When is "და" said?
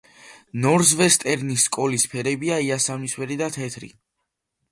3.43-3.53